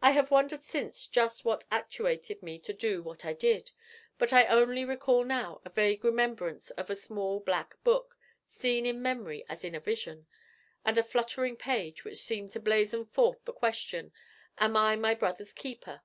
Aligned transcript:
I 0.00 0.12
have 0.12 0.30
wondered 0.30 0.62
since 0.62 1.06
just 1.06 1.44
what 1.44 1.66
actuated 1.70 2.42
me 2.42 2.58
to 2.60 2.72
do 2.72 3.02
what 3.02 3.22
I 3.26 3.34
did; 3.34 3.70
but 4.16 4.32
I 4.32 4.46
only 4.46 4.82
recall 4.82 5.24
now 5.26 5.60
a 5.62 5.68
vague 5.68 6.04
remembrance 6.06 6.70
of 6.70 6.88
a 6.88 6.96
small 6.96 7.40
black 7.40 7.76
book, 7.84 8.16
seen 8.56 8.86
in 8.86 9.02
memory 9.02 9.44
as 9.46 9.62
in 9.62 9.74
a 9.74 9.80
vision, 9.80 10.26
and 10.86 10.96
a 10.96 11.02
fluttering 11.02 11.56
page 11.58 12.02
which 12.02 12.16
seemed 12.22 12.50
to 12.52 12.60
blazon 12.60 13.04
forth 13.04 13.44
the 13.44 13.52
question, 13.52 14.10
'Am 14.56 14.74
I 14.74 14.96
my 14.96 15.12
brother's 15.12 15.52
keeper?' 15.52 16.00